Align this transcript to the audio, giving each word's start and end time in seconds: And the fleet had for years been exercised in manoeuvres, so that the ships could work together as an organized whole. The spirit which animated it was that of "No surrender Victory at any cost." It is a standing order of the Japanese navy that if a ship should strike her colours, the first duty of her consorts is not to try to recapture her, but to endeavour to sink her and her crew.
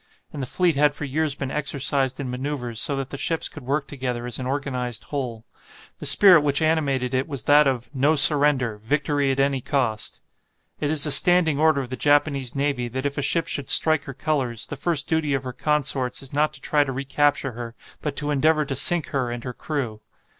And 0.33 0.41
the 0.41 0.47
fleet 0.47 0.75
had 0.75 0.95
for 0.95 1.05
years 1.05 1.35
been 1.35 1.51
exercised 1.51 2.19
in 2.19 2.31
manoeuvres, 2.31 2.81
so 2.81 2.95
that 2.95 3.11
the 3.11 3.19
ships 3.19 3.47
could 3.47 3.63
work 3.67 3.87
together 3.87 4.25
as 4.25 4.39
an 4.39 4.47
organized 4.47 5.03
whole. 5.03 5.45
The 5.99 6.07
spirit 6.07 6.41
which 6.41 6.59
animated 6.59 7.13
it 7.13 7.27
was 7.27 7.43
that 7.43 7.67
of 7.67 7.87
"No 7.93 8.15
surrender 8.15 8.79
Victory 8.79 9.29
at 9.31 9.39
any 9.39 9.61
cost." 9.61 10.19
It 10.79 10.89
is 10.89 11.05
a 11.05 11.11
standing 11.11 11.59
order 11.59 11.81
of 11.81 11.91
the 11.91 11.97
Japanese 11.97 12.55
navy 12.55 12.87
that 12.87 13.05
if 13.05 13.19
a 13.19 13.21
ship 13.21 13.45
should 13.45 13.69
strike 13.69 14.05
her 14.05 14.15
colours, 14.15 14.65
the 14.65 14.75
first 14.75 15.07
duty 15.07 15.35
of 15.35 15.43
her 15.43 15.53
consorts 15.53 16.23
is 16.23 16.33
not 16.33 16.51
to 16.53 16.61
try 16.61 16.83
to 16.83 16.91
recapture 16.91 17.51
her, 17.51 17.75
but 18.01 18.15
to 18.15 18.31
endeavour 18.31 18.65
to 18.65 18.75
sink 18.75 19.09
her 19.09 19.29
and 19.29 19.43
her 19.43 19.53
crew. 19.53 20.01